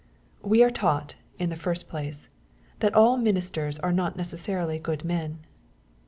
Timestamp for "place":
1.87-2.27